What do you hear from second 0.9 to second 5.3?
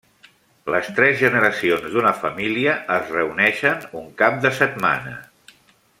tres generacions d'una família es reuneixen un cap de setmana.